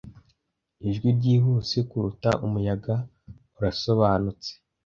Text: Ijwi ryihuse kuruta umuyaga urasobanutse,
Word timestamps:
Ijwi 0.87 1.07
ryihuse 1.17 1.77
kuruta 1.89 2.29
umuyaga 2.45 2.95
urasobanutse, 3.57 4.51